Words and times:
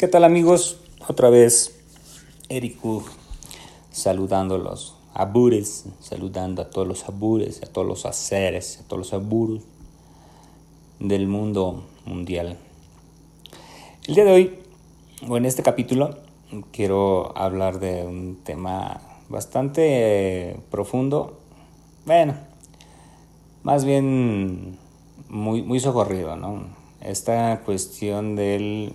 ¿Qué 0.00 0.08
tal 0.08 0.24
amigos? 0.24 0.78
Otra 1.08 1.28
vez 1.28 1.78
Eric 2.48 2.78
saludándolos. 3.90 4.96
Abures, 5.12 5.84
saludando 6.00 6.62
a 6.62 6.70
todos 6.70 6.88
los 6.88 7.04
abures, 7.06 7.62
a 7.62 7.66
todos 7.66 7.86
los 7.86 8.06
haceres, 8.06 8.80
a 8.80 8.88
todos 8.88 9.00
los 9.00 9.12
aburos 9.12 9.60
del 11.00 11.28
mundo 11.28 11.84
mundial. 12.06 12.56
El 14.06 14.14
día 14.14 14.24
de 14.24 14.32
hoy, 14.32 14.58
o 15.28 15.36
en 15.36 15.44
este 15.44 15.62
capítulo, 15.62 16.16
quiero 16.72 17.36
hablar 17.36 17.78
de 17.78 18.06
un 18.06 18.36
tema 18.42 19.02
bastante 19.28 20.56
profundo. 20.70 21.36
Bueno, 22.06 22.36
más 23.64 23.84
bien 23.84 24.78
muy, 25.28 25.62
muy 25.62 25.78
socorrido, 25.78 26.36
¿no? 26.36 26.68
Esta 27.02 27.60
cuestión 27.66 28.34
del 28.34 28.94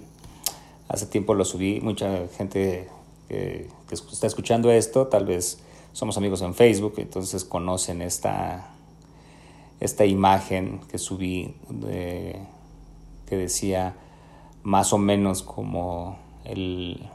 Hace 0.88 1.08
tiempo 1.08 1.34
lo 1.34 1.46
subí, 1.46 1.82
mucha 1.82 2.28
gente 2.38 2.88
que, 3.28 3.68
está 3.90 4.28
escuchando 4.28 4.72
esto, 4.72 5.08
tal 5.08 5.26
vez 5.26 5.60
somos 5.94 6.18
amigos 6.18 6.42
en 6.42 6.54
Facebook, 6.54 6.96
entonces 6.98 7.44
conocen 7.44 8.02
esta, 8.02 8.70
esta 9.80 10.06
imagen 10.06 10.82
que 10.92 10.98
subí 10.98 11.56
que 13.26 13.36
decía 13.38 13.96
más 14.64 14.94
o 14.94 14.98
menos 14.98 15.42
como 15.42 16.18
el, 16.44 17.10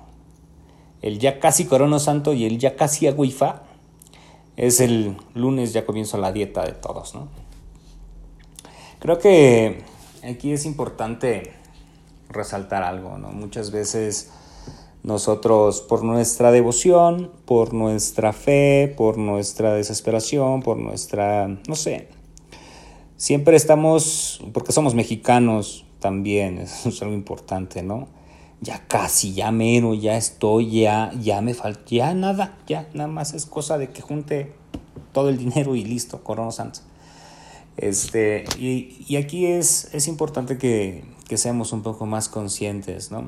el 1.02 1.19
ya 1.19 1.41
casi 1.41 1.66
Corona 1.66 1.98
Santo 1.98 2.33
y 2.33 2.45
el 2.45 2.59
ya 2.59 2.77
casi 2.77 3.06
Aguifa. 3.06 3.62
Es 4.56 4.80
el 4.80 5.16
lunes, 5.34 5.73
ya 5.73 5.87
comienzo 5.87 6.19
la 6.19 6.33
dieta 6.33 6.64
de 6.64 6.73
todos, 6.73 7.14
¿no? 7.14 7.28
Creo 8.98 9.19
que 9.19 9.83
aquí 10.23 10.52
es 10.52 10.66
importante 10.66 11.55
resaltar 12.30 12.83
algo, 12.83 13.19
¿no? 13.19 13.29
Muchas 13.33 13.70
veces 13.70 14.30
nosotros 15.02 15.80
por 15.80 16.05
nuestra 16.05 16.53
devoción, 16.53 17.31
por 17.45 17.73
nuestra 17.73 18.33
fe, 18.33 18.92
por 18.97 19.19
nuestra 19.19 19.75
desesperación, 19.75 20.62
por 20.62 20.77
nuestra, 20.77 21.48
no 21.48 21.75
sé, 21.75 22.08
siempre 23.17 23.56
estamos, 23.56 24.42
porque 24.53 24.73
somos 24.73 24.95
mexicanos 24.95 25.86
también, 26.01 26.58
eso 26.58 26.91
es 26.91 27.03
algo 27.03 27.14
importante, 27.14 27.83
¿no? 27.83 28.08
Ya 28.62 28.86
casi, 28.86 29.33
ya 29.33 29.51
menos, 29.53 30.03
ya 30.03 30.19
estoy, 30.19 30.83
ya, 30.83 31.12
ya 31.19 31.41
me 31.41 31.55
falta, 31.55 31.83
ya 31.86 32.12
nada, 32.14 32.58
ya 32.67 32.89
nada 32.92 33.08
más 33.08 33.33
es 33.33 33.47
cosa 33.47 33.78
de 33.78 33.89
que 33.89 34.03
junte 34.03 34.53
todo 35.12 35.31
el 35.31 35.39
dinero 35.39 35.77
y 35.77 35.84
listo, 35.84 36.23
Corona 36.23 36.51
Santos. 36.51 36.83
Este, 37.78 38.45
y, 38.58 39.06
y 39.08 39.17
aquí 39.17 39.47
es, 39.47 39.89
es 39.95 40.08
importante 40.08 40.58
que, 40.58 41.05
que 41.31 41.36
seamos 41.36 41.73
un 41.73 41.84
poco 41.84 42.06
más 42.06 42.28
conscientes, 42.28 43.12
¿no? 43.12 43.20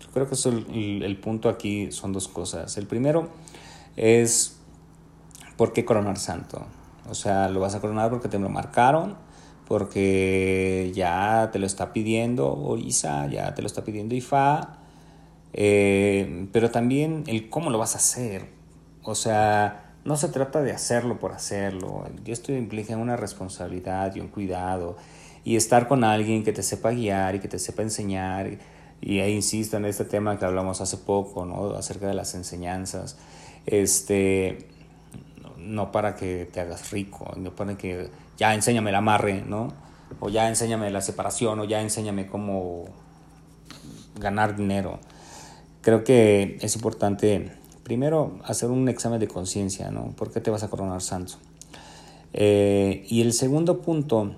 Yo 0.00 0.08
creo 0.12 0.28
que 0.28 0.34
el, 1.06 1.16
punto 1.20 1.48
aquí 1.48 1.92
son 1.92 2.12
dos 2.12 2.26
cosas. 2.26 2.76
El 2.78 2.88
primero 2.88 3.28
es 3.94 4.56
¿por 5.56 5.72
qué 5.72 5.84
coronar 5.84 6.18
santo? 6.18 6.66
O 7.08 7.14
sea, 7.14 7.48
lo 7.48 7.60
vas 7.60 7.76
a 7.76 7.80
coronar 7.80 8.10
porque 8.10 8.26
te 8.26 8.40
lo 8.40 8.48
marcaron, 8.48 9.14
porque 9.68 10.90
ya 10.96 11.50
te 11.52 11.60
lo 11.60 11.66
está 11.66 11.92
pidiendo 11.92 12.52
Orisa, 12.52 13.28
ya 13.28 13.54
te 13.54 13.62
lo 13.62 13.66
está 13.66 13.84
pidiendo 13.84 14.16
Ifa, 14.16 14.78
eh, 15.52 16.48
pero 16.50 16.72
también 16.72 17.22
el 17.28 17.48
cómo 17.50 17.70
lo 17.70 17.78
vas 17.78 17.94
a 17.94 17.98
hacer. 17.98 18.48
O 19.04 19.14
sea, 19.14 19.94
no 20.04 20.16
se 20.16 20.26
trata 20.26 20.60
de 20.60 20.72
hacerlo 20.72 21.20
por 21.20 21.30
hacerlo. 21.30 22.04
Esto 22.26 22.50
implica 22.50 22.96
una 22.96 23.14
responsabilidad 23.14 24.12
y 24.16 24.18
un 24.18 24.26
cuidado 24.26 24.96
y 25.44 25.56
estar 25.56 25.86
con 25.86 26.04
alguien 26.04 26.42
que 26.42 26.52
te 26.52 26.62
sepa 26.62 26.90
guiar 26.90 27.34
y 27.34 27.38
que 27.38 27.48
te 27.48 27.58
sepa 27.58 27.82
enseñar. 27.82 28.58
Y 29.00 29.20
ahí 29.20 29.34
insisto 29.34 29.76
en 29.76 29.84
este 29.84 30.04
tema 30.04 30.38
que 30.38 30.46
hablamos 30.46 30.80
hace 30.80 30.96
poco, 30.96 31.44
¿no? 31.44 31.74
Acerca 31.74 32.06
de 32.06 32.14
las 32.14 32.34
enseñanzas. 32.34 33.18
Este, 33.66 34.66
no 35.58 35.92
para 35.92 36.16
que 36.16 36.48
te 36.50 36.60
hagas 36.60 36.90
rico, 36.90 37.32
no 37.36 37.54
para 37.54 37.76
que 37.76 38.08
ya 38.38 38.54
enséñame 38.54 38.90
el 38.90 38.96
amarre, 38.96 39.42
¿no? 39.46 39.68
O 40.20 40.30
ya 40.30 40.48
enséñame 40.48 40.90
la 40.90 41.02
separación, 41.02 41.60
o 41.60 41.64
ya 41.64 41.82
enséñame 41.82 42.26
cómo 42.26 42.86
ganar 44.18 44.56
dinero. 44.56 45.00
Creo 45.82 46.04
que 46.04 46.58
es 46.62 46.74
importante, 46.76 47.52
primero, 47.82 48.38
hacer 48.44 48.70
un 48.70 48.88
examen 48.88 49.20
de 49.20 49.28
conciencia, 49.28 49.90
¿no? 49.90 50.12
¿Por 50.16 50.30
qué 50.30 50.40
te 50.40 50.50
vas 50.50 50.62
a 50.62 50.68
coronar 50.68 51.02
santo? 51.02 51.34
Eh, 52.32 53.04
y 53.08 53.20
el 53.20 53.32
segundo 53.32 53.82
punto 53.82 54.34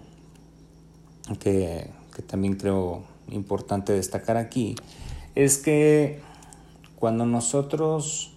que, 1.35 1.91
también 2.27 2.55
creo 2.55 3.03
importante 3.31 3.93
destacar 3.93 4.37
aquí, 4.37 4.77
es 5.35 5.59
que 5.59 6.21
cuando 6.97 7.27
nosotros 7.27 8.33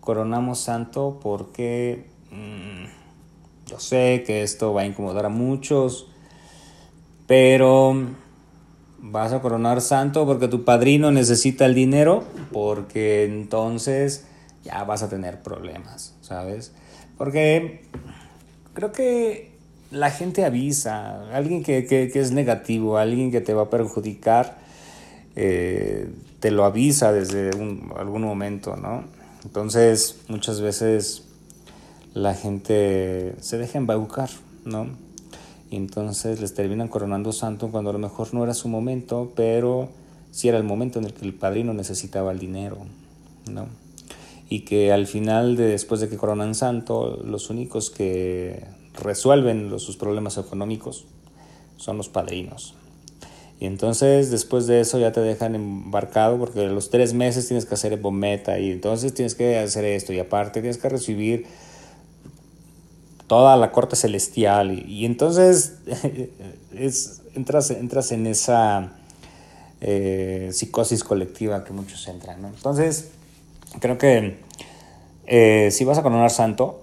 coronamos 0.00 0.60
santo, 0.60 1.18
porque 1.22 2.06
mm, 2.30 3.70
yo 3.70 3.80
sé 3.80 4.22
que 4.26 4.42
esto 4.42 4.72
va 4.74 4.82
a 4.82 4.86
incomodar 4.86 5.26
a 5.26 5.28
muchos, 5.30 6.06
pero 7.26 7.94
vas 8.98 9.32
a 9.32 9.40
coronar 9.40 9.80
santo 9.80 10.26
porque 10.26 10.48
tu 10.48 10.64
padrino 10.64 11.10
necesita 11.10 11.66
el 11.66 11.74
dinero, 11.74 12.24
porque 12.52 13.24
entonces 13.24 14.26
ya 14.62 14.84
vas 14.84 15.02
a 15.02 15.08
tener 15.08 15.42
problemas, 15.42 16.14
¿sabes? 16.20 16.72
Porque 17.16 17.82
creo 18.74 18.92
que 18.92 19.49
la 19.90 20.10
gente 20.10 20.44
avisa, 20.44 21.30
alguien 21.34 21.62
que, 21.62 22.10
es 22.14 22.32
negativo, 22.32 22.98
alguien 22.98 23.30
que 23.30 23.40
te 23.40 23.54
va 23.54 23.62
a 23.62 23.70
perjudicar, 23.70 24.58
eh, 25.36 26.10
te 26.38 26.50
lo 26.50 26.64
avisa 26.64 27.12
desde 27.12 27.50
algún 27.50 28.22
momento, 28.22 28.76
¿no? 28.76 29.04
Entonces, 29.44 30.20
muchas 30.28 30.60
veces 30.60 31.24
la 32.14 32.34
gente 32.34 33.34
se 33.40 33.58
deja 33.58 33.78
embaucar, 33.78 34.30
¿no? 34.64 34.86
Y 35.70 35.76
entonces 35.76 36.40
les 36.40 36.54
terminan 36.54 36.88
coronando 36.88 37.32
santo 37.32 37.70
cuando 37.70 37.90
a 37.90 37.92
lo 37.92 37.98
mejor 37.98 38.34
no 38.34 38.42
era 38.42 38.54
su 38.54 38.68
momento, 38.68 39.32
pero 39.36 39.88
sí 40.30 40.48
era 40.48 40.58
el 40.58 40.64
momento 40.64 40.98
en 40.98 41.06
el 41.06 41.14
que 41.14 41.24
el 41.24 41.34
padrino 41.34 41.74
necesitaba 41.74 42.32
el 42.32 42.38
dinero, 42.38 42.78
¿no? 43.50 43.66
Y 44.48 44.60
que 44.60 44.92
al 44.92 45.06
final, 45.06 45.56
de, 45.56 45.66
después 45.66 46.00
de 46.00 46.08
que 46.08 46.16
coronan 46.16 46.54
santo, 46.54 47.20
los 47.24 47.50
únicos 47.50 47.90
que 47.90 48.64
resuelven 49.00 49.78
sus 49.78 49.96
problemas 49.96 50.36
económicos 50.38 51.06
son 51.76 51.96
los 51.96 52.08
padrinos. 52.08 52.74
Y 53.58 53.66
entonces 53.66 54.30
después 54.30 54.66
de 54.66 54.80
eso 54.80 54.98
ya 54.98 55.12
te 55.12 55.20
dejan 55.20 55.54
embarcado 55.54 56.38
porque 56.38 56.66
los 56.66 56.88
tres 56.88 57.12
meses 57.12 57.46
tienes 57.46 57.66
que 57.66 57.74
hacer 57.74 57.98
bometa 57.98 58.58
y 58.58 58.70
entonces 58.70 59.12
tienes 59.12 59.34
que 59.34 59.58
hacer 59.58 59.84
esto 59.84 60.14
y 60.14 60.18
aparte 60.18 60.60
tienes 60.60 60.78
que 60.78 60.88
recibir 60.88 61.46
toda 63.26 63.56
la 63.56 63.70
corte 63.70 63.96
celestial 63.96 64.88
y, 64.88 65.04
entonces 65.04 65.78
es, 66.74 67.22
entras, 67.34 67.70
entras 67.70 68.12
en 68.12 68.26
esa 68.26 68.92
eh, 69.82 70.48
psicosis 70.52 71.04
colectiva 71.04 71.62
que 71.62 71.74
muchos 71.74 72.08
entran. 72.08 72.44
Entonces 72.44 73.10
creo 73.78 73.98
que 73.98 74.38
eh, 75.26 75.68
si 75.70 75.84
vas 75.84 75.98
a 75.98 76.02
coronar 76.02 76.30
santo, 76.30 76.82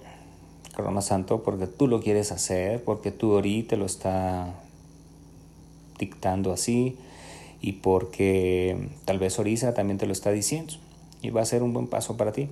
Corona 0.78 1.02
Santo 1.02 1.42
porque 1.42 1.66
tú 1.66 1.88
lo 1.88 2.00
quieres 2.00 2.30
hacer, 2.30 2.84
porque 2.84 3.10
tu 3.10 3.32
Ori 3.32 3.64
te 3.64 3.76
lo 3.76 3.84
está 3.84 4.54
dictando 5.98 6.52
así 6.52 6.96
y 7.60 7.72
porque 7.72 8.88
tal 9.04 9.18
vez 9.18 9.40
Orisa 9.40 9.74
también 9.74 9.98
te 9.98 10.06
lo 10.06 10.12
está 10.12 10.30
diciendo 10.30 10.74
y 11.20 11.30
va 11.30 11.40
a 11.40 11.46
ser 11.46 11.64
un 11.64 11.72
buen 11.72 11.88
paso 11.88 12.16
para 12.16 12.30
ti. 12.30 12.48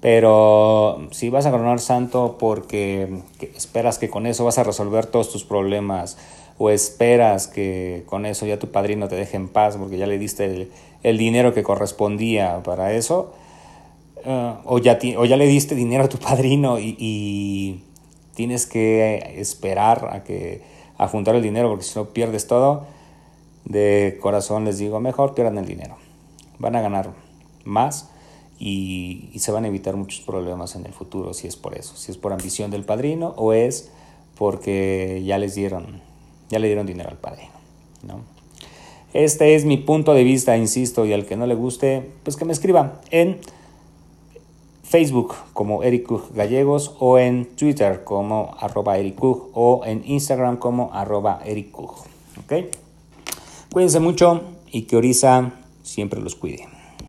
Pero 0.00 1.08
si 1.10 1.28
vas 1.28 1.44
a 1.44 1.50
coronar 1.50 1.80
santo 1.80 2.36
porque 2.38 3.20
esperas 3.56 3.98
que 3.98 4.08
con 4.08 4.28
eso 4.28 4.44
vas 4.44 4.58
a 4.58 4.62
resolver 4.62 5.06
todos 5.06 5.32
tus 5.32 5.42
problemas 5.42 6.18
o 6.56 6.70
esperas 6.70 7.48
que 7.48 8.04
con 8.06 8.26
eso 8.26 8.46
ya 8.46 8.60
tu 8.60 8.68
padrino 8.68 9.08
te 9.08 9.16
deje 9.16 9.36
en 9.36 9.48
paz 9.48 9.76
porque 9.76 9.98
ya 9.98 10.06
le 10.06 10.18
diste 10.18 10.68
el 11.02 11.18
dinero 11.18 11.52
que 11.52 11.64
correspondía 11.64 12.62
para 12.62 12.92
eso, 12.92 13.32
o, 14.24 14.78
ya 14.78 14.98
o 15.16 15.24
ya 15.24 15.36
le 15.36 15.46
diste 15.46 15.74
dinero 15.74 16.04
a 16.04 16.08
tu 16.08 16.18
padrino 16.18 16.78
y, 16.78 17.82
tienes 18.34 18.64
que 18.64 19.34
esperar 19.36 20.08
a, 20.12 20.24
que, 20.24 20.62
a 20.96 21.08
juntar 21.08 21.34
el 21.34 21.42
dinero 21.42 21.68
porque 21.68 21.84
si 21.84 21.98
no 21.98 22.06
pierdes 22.06 22.46
todo, 22.46 22.86
de 23.64 24.18
corazón 24.20 24.64
les 24.64 24.78
digo, 24.78 24.98
mejor 25.00 25.34
pierdan 25.34 25.58
el 25.58 25.66
dinero. 25.66 25.96
Van 26.58 26.74
a 26.74 26.80
ganar 26.80 27.10
más 27.64 28.08
y, 28.58 29.30
se 29.36 29.52
van 29.52 29.64
a 29.64 29.68
evitar 29.68 29.96
muchos 29.96 30.20
problemas 30.20 30.76
en 30.76 30.86
el 30.86 30.92
futuro 30.92 31.34
si 31.34 31.48
es 31.48 31.56
por 31.56 31.76
eso, 31.76 31.96
si 31.96 32.12
es 32.12 32.18
por 32.18 32.32
ambición 32.32 32.70
del 32.70 32.84
padrino 32.84 33.34
o 33.36 33.52
es 33.52 33.90
porque 34.36 35.22
ya 35.24 35.38
les 35.38 35.54
dieron, 35.54 36.00
ya 36.48 36.58
le 36.58 36.66
dieron 36.66 36.86
dinero 36.86 37.10
al 37.10 37.18
padrino. 37.18 37.52
¿no? 38.02 38.20
Este 39.12 39.54
es 39.54 39.64
mi 39.64 39.76
punto 39.76 40.14
de 40.14 40.24
vista, 40.24 40.56
insisto, 40.56 41.04
y 41.04 41.12
al 41.12 41.26
que 41.26 41.36
no 41.36 41.46
le 41.46 41.54
guste, 41.54 42.10
pues 42.22 42.36
que 42.36 42.44
me 42.44 42.52
escriba 42.52 43.00
en 43.10 43.38
Facebook 44.90 45.36
como 45.52 45.84
Eric 45.84 46.08
Gallegos 46.34 46.96
o 46.98 47.16
en 47.16 47.44
Twitter 47.54 48.02
como 48.02 48.56
arroba 48.58 48.98
Eric 48.98 49.22
o 49.22 49.82
en 49.86 50.02
Instagram 50.04 50.56
como 50.56 50.92
arroba 50.92 51.40
Eric 51.44 51.78
¿Ok? 51.78 52.52
Cuídense 53.72 54.00
mucho 54.00 54.42
y 54.72 54.82
que 54.82 54.96
Orisa 54.96 55.52
siempre 55.84 56.20
los 56.20 56.34
cuide. 56.34 56.79